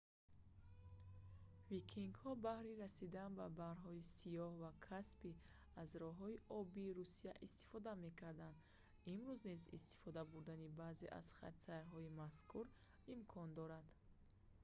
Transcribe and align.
викингҳо 1.71 2.31
баҳри 2.45 2.79
расидан 2.83 3.29
ба 3.39 3.47
баҳрҳои 3.61 4.07
сиёҳ 4.17 4.51
ва 4.63 4.71
каспий 4.89 5.37
аз 5.81 5.89
роҳҳои 6.03 6.43
обии 6.59 6.95
русия 6.99 7.33
истифода 7.47 7.91
мекарданд 8.05 8.57
имрӯз 9.13 9.39
низ 9.49 9.61
истифода 9.77 10.21
бурдани 10.31 10.73
баъзе 10.81 11.07
аз 11.19 11.27
хатсайрҳои 11.39 12.13
мазкур 12.21 12.65
имкон 13.15 13.47
дорад 13.59 13.87